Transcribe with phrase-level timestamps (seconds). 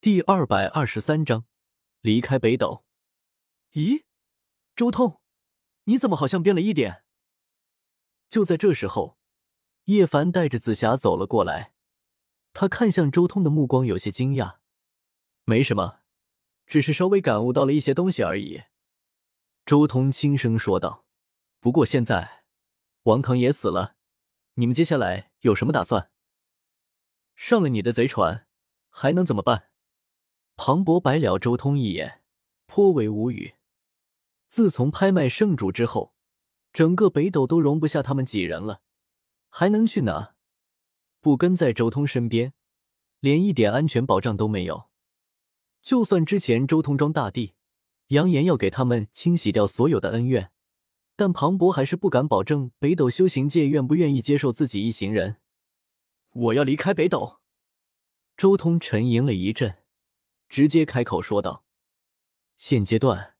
[0.00, 1.44] 第二百二十三章
[2.02, 2.84] 离开北斗。
[3.72, 4.04] 咦，
[4.76, 5.20] 周通，
[5.84, 7.02] 你怎么好像变了一点？
[8.30, 9.18] 就在这时候，
[9.86, 11.74] 叶凡带着紫霞走了过来。
[12.52, 14.58] 他看向周通的目光有些惊讶。
[15.42, 16.02] 没什么，
[16.64, 18.62] 只是稍微感悟到了一些东西而已。
[19.66, 21.06] 周通轻声说道。
[21.58, 22.44] 不过现在，
[23.02, 23.96] 王腾也死了，
[24.54, 26.12] 你们接下来有什么打算？
[27.34, 28.46] 上了你的贼船，
[28.90, 29.67] 还能怎么办？
[30.60, 32.20] 庞博白了周通一眼，
[32.66, 33.54] 颇为无语。
[34.48, 36.12] 自从拍卖圣主之后，
[36.72, 38.82] 整个北斗都容不下他们几人了，
[39.48, 40.34] 还能去哪？
[41.20, 42.54] 不跟在周通身边，
[43.20, 44.88] 连一点安全保障都没有。
[45.80, 47.54] 就算之前周通装大帝，
[48.08, 50.50] 扬言要给他们清洗掉所有的恩怨，
[51.14, 55.36] 但庞博还是不敢保证北斗修行界愿不愿意接受自己一行人。
[56.32, 57.38] 我要离开北斗。
[58.36, 59.76] 周通沉吟了一阵。
[60.48, 61.64] 直接开口说道
[62.56, 63.34] ：“现阶段，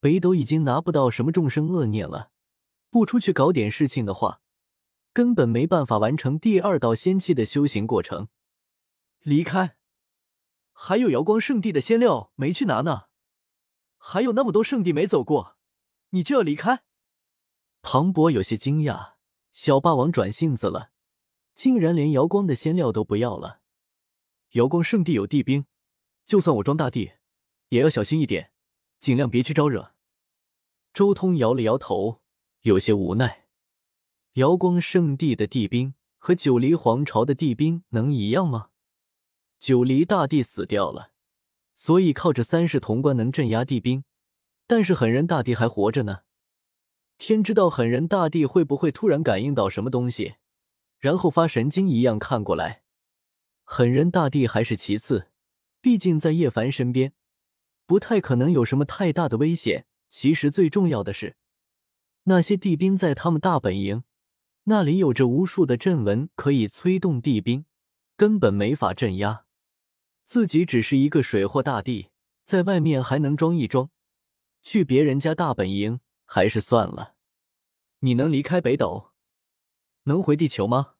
[0.00, 2.30] 北斗已经拿不到什么众生恶念了，
[2.90, 4.42] 不出去搞点事情的话，
[5.12, 8.28] 根本没办法完成第二道仙气的修行过程。
[9.20, 9.76] 离开，
[10.72, 13.04] 还有瑶光圣地的仙料没去拿呢，
[13.96, 15.56] 还有那么多圣地没走过，
[16.10, 16.82] 你就要离开？”
[17.80, 19.14] 庞博有些惊讶，
[19.50, 20.90] 小霸王转性子了，
[21.54, 23.60] 竟然连瑶光的仙料都不要了。
[24.50, 25.64] 瑶光圣地有地兵。
[26.24, 27.12] 就算我装大帝，
[27.68, 28.52] 也要小心一点，
[28.98, 29.92] 尽量别去招惹。
[30.92, 32.22] 周通摇了摇头，
[32.62, 33.46] 有些无奈。
[34.34, 38.70] 瑶光圣地的地兵和九黎皇朝的地兵能一样吗？
[39.58, 41.12] 九黎大帝死掉了，
[41.74, 44.04] 所以靠着三世潼关能镇压地兵，
[44.66, 46.20] 但是狠人大帝还活着呢。
[47.18, 50.36] 天知道狠人大帝会不会突然感应到什么东西，
[50.98, 52.82] 然后发神经一样看过来。
[53.64, 55.31] 狠人大帝还是其次。
[55.82, 57.12] 毕竟在叶凡身边，
[57.86, 59.84] 不太可能有什么太大的危险。
[60.08, 61.36] 其实最重要的是，
[62.24, 64.04] 那些地兵在他们大本营，
[64.64, 67.64] 那里有着无数的阵纹可以催动地兵，
[68.16, 69.46] 根本没法镇压。
[70.24, 72.10] 自己只是一个水货大帝，
[72.44, 73.90] 在外面还能装一装，
[74.62, 77.16] 去别人家大本营还是算了。
[78.00, 79.12] 你能离开北斗，
[80.04, 80.94] 能回地球吗？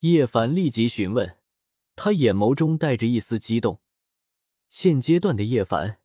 [0.00, 1.38] 叶凡立即询问，
[1.94, 3.80] 他眼眸中带着一丝激动。
[4.68, 6.00] 现阶段的叶凡，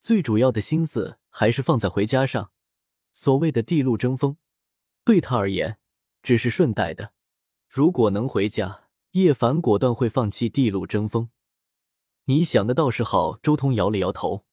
[0.00, 2.52] 最主要的心思还是放在回家上。
[3.12, 4.36] 所谓的地路争锋，
[5.04, 5.78] 对他而言
[6.22, 7.12] 只是顺带的。
[7.68, 11.30] 如果能回家，叶凡果断会放弃地路争锋。
[12.24, 13.38] 你想的倒是好。
[13.38, 14.46] 周通摇了摇头，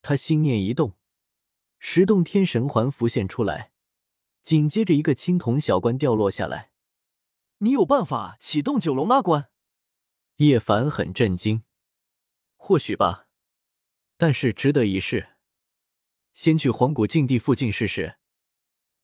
[0.00, 0.94] 他心念一动，
[1.78, 3.72] 十洞天神环浮现出来，
[4.42, 6.70] 紧接着一个青铜小关掉落下来。
[7.58, 9.48] 你有办法启动九龙拉关？
[10.36, 11.64] 叶凡很震惊。
[12.68, 13.28] 或许吧，
[14.16, 15.36] 但是值得一试。
[16.32, 18.16] 先去荒古禁地附近试试。”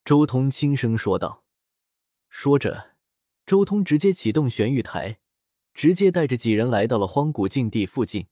[0.05, 1.45] 周通轻声说道。
[2.29, 2.97] 说着，
[3.47, 5.21] 周通直接启动玄玉台，
[5.73, 8.27] 直接带着几人来到了荒古禁地附近。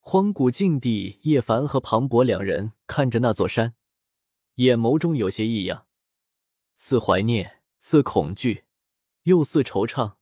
[0.00, 3.76] 荒古禁地，叶凡和庞博两人看着那座山，
[4.56, 5.86] 眼眸中有些异样，
[6.74, 8.64] 似怀念，似恐惧，
[9.22, 10.16] 又似惆怅，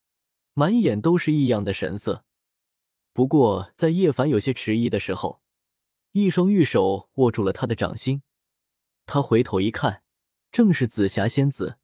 [0.52, 2.26] 满眼都是异样的神色。
[3.12, 5.42] 不过，在叶凡有些迟疑的时候，
[6.12, 8.22] 一双玉手握住了他的掌心。
[9.06, 10.02] 他回头一看，
[10.52, 11.78] 正是紫霞仙子。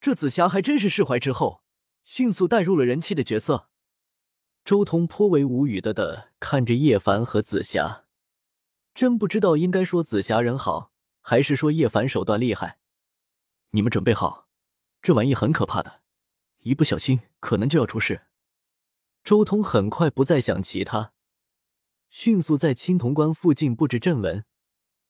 [0.00, 1.62] 这紫霞还真是释怀之后，
[2.04, 3.68] 迅速带入了人气的角色。
[4.64, 8.04] 周通颇为无语的的看着叶凡和紫霞，
[8.94, 12.78] 真不知道应该说紫霞人好，还是说叶凡手段厉害。
[13.70, 14.48] 你们准备好，
[15.02, 16.00] 这玩意很可怕的，
[16.58, 18.22] 一不小心可能就要出事。
[19.28, 21.12] 周通很快不再想其他，
[22.08, 24.46] 迅速在青铜关附近布置阵纹，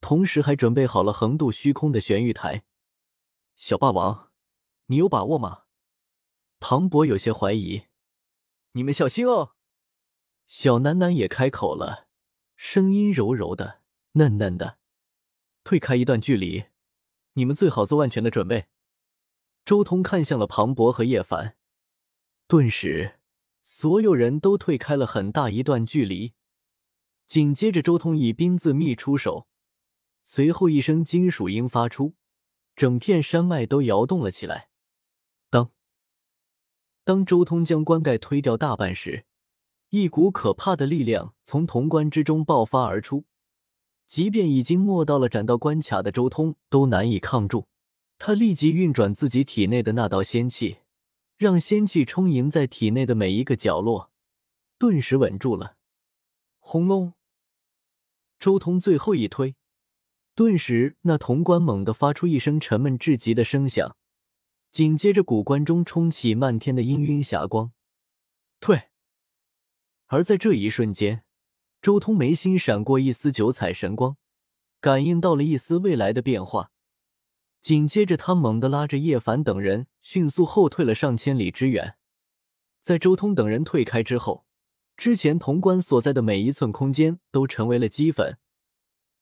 [0.01, 2.65] 同时还准备好了横渡虚空的玄玉台。
[3.55, 4.33] 小霸王，
[4.87, 5.67] 你有把握吗？
[6.59, 7.85] 庞博有些怀疑。
[8.73, 9.55] 你们小心哦。
[10.49, 12.09] 小楠楠也开口了，
[12.57, 13.83] 声音柔柔的、
[14.15, 14.79] 嫩嫩的。
[15.63, 16.65] 退开一段距离，
[17.35, 18.67] 你们最好做万全的准备。
[19.65, 21.57] 周通看向了庞博和叶凡，
[22.49, 23.18] 顿时。
[23.71, 26.33] 所有人都退开了很大一段距离，
[27.27, 29.47] 紧接着周通以冰字秘出手，
[30.25, 32.15] 随后一声金属音发出，
[32.75, 34.71] 整片山脉都摇动了起来。
[35.51, 35.71] 当
[37.05, 39.27] 当周通将棺盖推掉大半时，
[39.91, 43.27] 一股可怕的力量从潼关之中爆发而出，
[44.07, 47.69] 即便已经没到了斩道关卡的周通都难以抗住。
[48.17, 50.79] 他立即运转自己体内的那道仙气。
[51.39, 54.11] 让仙气充盈在体内的每一个角落，
[54.77, 55.77] 顿时稳住了。
[56.59, 57.15] 轰隆！
[58.41, 59.55] 周通最后一推，
[60.35, 63.97] 顿时那潼关猛地发出一声沉闷至极的声响，
[64.73, 67.71] 紧接着古关中冲起漫天的氤氲霞光。
[68.59, 68.89] 退！
[70.07, 71.23] 而在这一瞬间，
[71.81, 74.17] 周通眉心闪过一丝九彩神光，
[74.81, 76.73] 感应到了一丝未来的变化。
[77.61, 81.97] 紧接着，他猛地拉着叶凡等人迅速后退了上千里之远。
[82.81, 84.47] 在周通等人退开之后，
[84.97, 88.39] 之前潼关所在的每一寸空间都成为了齑粉，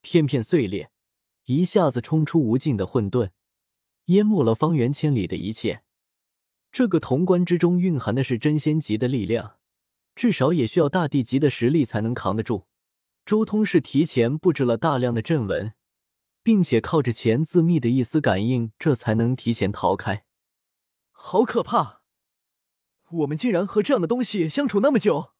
[0.02, 0.90] 片片碎裂，
[1.46, 3.30] 一下子冲出无尽的混沌，
[4.06, 5.82] 淹没了方圆千里的一切。
[6.70, 9.56] 这个潼关之中蕴含的是真仙级的力量，
[10.14, 12.66] 至少也需要大地级的实力才能扛得住。
[13.24, 15.72] 周通是提前布置了大量的阵纹。
[16.46, 20.24] 并且靠着钱自密的一丝感应，这才能提前逃开。
[21.10, 22.02] 好可怕！
[23.10, 25.32] 我们竟然和这样的东西相处那么久。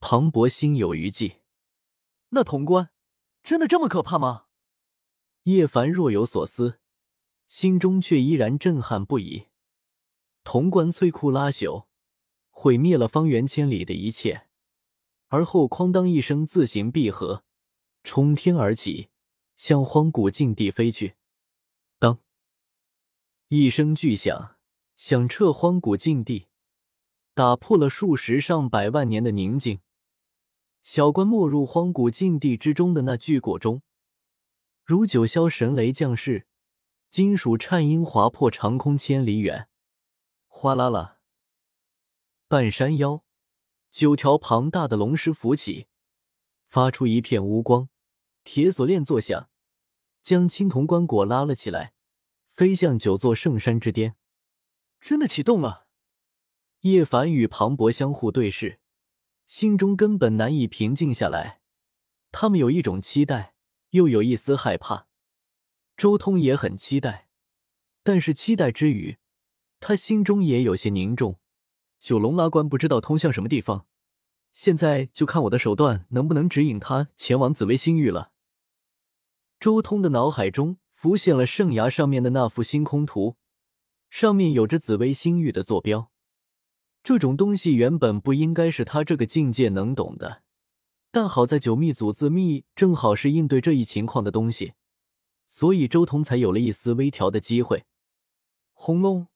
[0.00, 1.40] 庞博心有余悸。
[2.28, 2.90] 那潼关
[3.42, 4.44] 真的这么可怕吗？
[5.44, 6.78] 叶凡若有所思，
[7.46, 9.46] 心中却依然震撼不已。
[10.44, 11.86] 潼关摧枯拉朽，
[12.50, 14.46] 毁灭了方圆千里的一切，
[15.28, 17.44] 而后哐当一声自行闭合，
[18.04, 19.08] 冲天而起。
[19.56, 21.14] 向荒古禁地飞去，
[21.98, 22.18] 当
[23.48, 24.56] 一声巨响
[24.96, 26.48] 响彻荒古禁地，
[27.34, 29.80] 打破了数十上百万年的宁静。
[30.82, 33.82] 小关没入荒古禁地之中的那巨果中，
[34.84, 36.46] 如九霄神雷降世，
[37.08, 39.68] 金属颤音划破长空千里远。
[40.48, 41.20] 哗啦啦，
[42.48, 43.22] 半山腰，
[43.90, 45.86] 九条庞大的龙狮浮起，
[46.66, 47.88] 发出一片乌光，
[48.44, 49.48] 铁锁链作响。
[50.22, 51.94] 将青铜棺椁拉了起来，
[52.48, 54.14] 飞向九座圣山之巅。
[55.00, 55.88] 真的启动了！
[56.82, 58.78] 叶凡与庞博相互对视，
[59.46, 61.60] 心中根本难以平静下来。
[62.30, 63.56] 他们有一种期待，
[63.90, 65.08] 又有一丝害怕。
[65.96, 67.28] 周通也很期待，
[68.04, 69.18] 但是期待之余，
[69.80, 71.40] 他心中也有些凝重。
[72.00, 73.86] 九龙拉棺不知道通向什么地方，
[74.52, 78.32] 现在就看我的手段能不能指引他前往紫薇星域了。
[79.58, 83.36] 周通的脑海中浮现了圣崖上面的那幅星空图，
[84.10, 86.10] 上面有着紫薇星域的坐标。
[87.02, 90.42] 这种东西原本不应该是他这个境界能懂的，
[91.10, 94.74] 但好在九秘祖自秘正好是应对这一情况的东西，
[95.48, 97.84] 所以周通才有了一丝微调的机会。
[98.72, 99.28] 轰隆！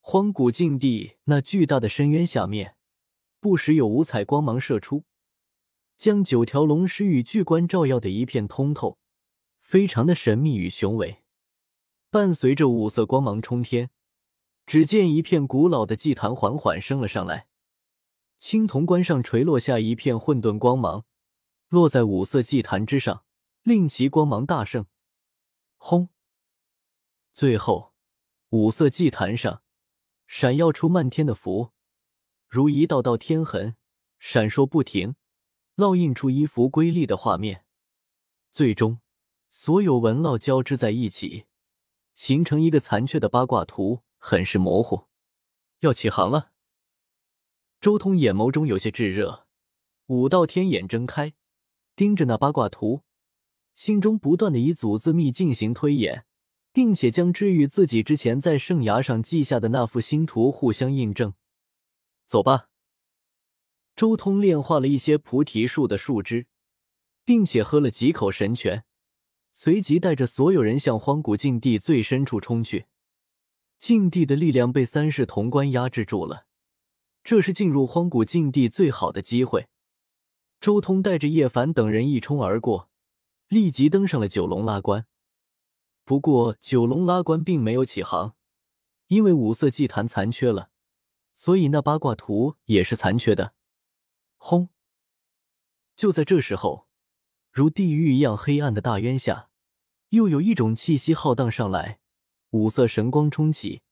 [0.00, 2.76] 荒古禁地那巨大的深渊下面，
[3.44, 5.04] 不时有五彩光芒射出，
[5.98, 8.98] 将九条龙狮与巨棺照耀的一片通透。
[9.58, 11.22] 非常的神秘与雄伟，
[12.08, 13.90] 伴随着五色光芒冲天，
[14.64, 17.46] 只见一片古老的祭坛缓缓升了上来，
[18.38, 21.04] 青铜棺上垂落下一片混沌光芒，
[21.68, 23.26] 落在五色祭坛之上，
[23.62, 24.86] 令其光芒大盛。
[25.76, 26.08] 轰！
[27.34, 27.92] 最后，
[28.48, 29.60] 五色祭坛上
[30.26, 31.73] 闪耀出漫天的符，
[32.48, 33.76] 如一道道天痕，
[34.18, 35.16] 闪烁不停，
[35.76, 37.64] 烙印出一幅瑰丽的画面，
[38.50, 39.00] 最终。
[39.56, 41.44] 所有纹烙交织在一起，
[42.16, 45.04] 形成一个残缺的八卦图，很是模糊。
[45.78, 46.50] 要起航了。
[47.80, 49.46] 周通眼眸中有些炙热，
[50.06, 51.34] 五道天眼睁开，
[51.94, 53.02] 盯着那八卦图，
[53.76, 56.24] 心中不断的以祖字秘进行推演，
[56.72, 61.34] 并且将之与自己之前在圣崖上记下的那幅星图互相印证。
[62.24, 62.68] 走吧。
[63.94, 66.46] 周通炼化了一些菩提树的树枝，
[67.24, 68.84] 并且喝了几口神泉。
[69.52, 72.86] 随即带着所有人向荒古禁地最深处冲去。
[73.78, 76.46] 禁地的力量被三世潼关压制住了，
[77.22, 79.68] 这是进入荒古禁地最好的机会。
[80.60, 82.90] 周通带着叶凡等人一冲而过，
[83.46, 85.06] 立即登上了九龙拉棺。
[86.04, 88.34] 不过九龙拉棺并没有起航，
[89.06, 90.70] 因为五色祭坛残缺了，
[91.34, 93.52] 所以那八卦图也是残缺的。
[94.38, 94.70] 轰！
[95.94, 96.88] 就在这时候。
[97.52, 99.48] 如地狱一样黑暗的大渊下，
[100.08, 102.00] 又有一种气息浩荡上来，
[102.50, 103.82] 五色神光冲起，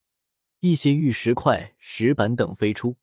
[0.58, 2.96] 一些玉石块、石板等飞出，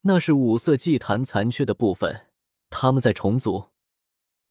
[0.00, 2.28] 那是五色祭坛残缺的部分，
[2.70, 3.68] 他们在重组。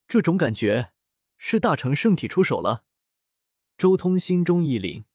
[0.07, 0.91] 这种感觉
[1.39, 2.83] 是大成圣体出手了。
[3.75, 5.05] 周通心中一凛，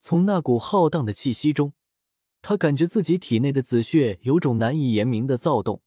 [0.00, 1.74] 从那股浩荡的气息中，
[2.42, 5.82] 他感觉自己体内的紫血有种难以言明的躁动，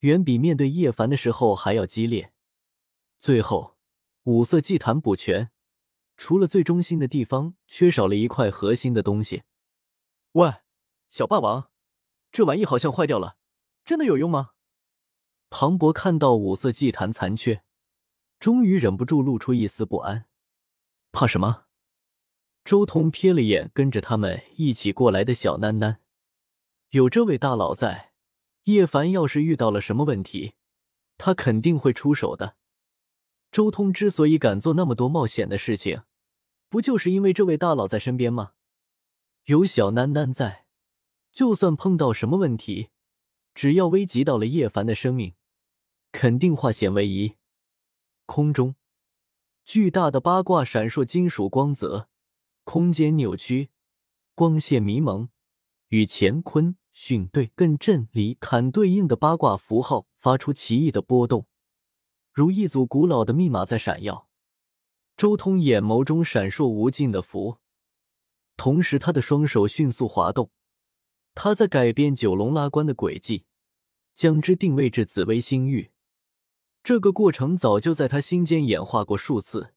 [0.00, 2.32] 远比面对叶凡的时候还要激烈。
[3.18, 3.76] 最后，
[4.24, 5.50] 五色祭坛补全，
[6.16, 9.42] 除了最中心的地方缺少了一块核心的东西。
[10.32, 10.54] 喂，
[11.08, 11.70] 小霸王，
[12.30, 13.36] 这玩意好像坏掉了，
[13.84, 14.50] 真的有用吗？
[15.48, 17.64] 庞博看到五色祭坛残缺，
[18.38, 20.26] 终于忍不住露出一丝不安。
[21.10, 21.64] 怕什么？
[22.70, 25.96] 周通瞥了眼跟着他们一起过来的小囡囡，
[26.90, 28.12] 有这位大佬在，
[28.62, 30.52] 叶凡要是遇到了什么问题，
[31.18, 32.54] 他肯定会出手的。
[33.50, 36.04] 周通之所以敢做那么多冒险的事情，
[36.68, 38.52] 不就是因为这位大佬在身边吗？
[39.46, 40.66] 有小囡囡在，
[41.32, 42.90] 就算碰到什么问题，
[43.52, 45.34] 只要危及到了叶凡的生命，
[46.12, 47.34] 肯定化险为夷。
[48.26, 48.76] 空中，
[49.64, 52.06] 巨大的八卦闪烁金属光泽，
[52.64, 53.70] 空间扭曲，
[54.34, 55.28] 光线迷蒙，
[55.88, 61.46] 与乾坤巽兑艮震离坎对应的八卦符号发出奇异的波动。
[62.32, 64.28] 如一组古老的密码在闪耀，
[65.16, 67.58] 周通眼眸中闪烁无尽的符，
[68.56, 70.50] 同时他的双手迅速滑动，
[71.34, 73.44] 他在改变九龙拉关的轨迹，
[74.14, 75.90] 将之定位至紫薇星域。
[76.82, 79.74] 这个过程早就在他心间演化过数次，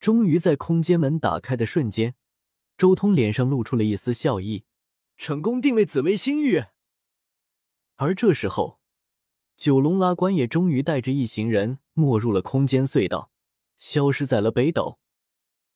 [0.00, 2.14] 终于在空间门打开的瞬间，
[2.76, 4.64] 周通脸上露出了一丝笑意，
[5.16, 6.64] 成功定位紫薇星域。
[7.96, 8.80] 而这时候。
[9.56, 13.30] 九龙拉关也终于带着一行人没入了空间隧道，
[13.76, 14.98] 消失在了北斗。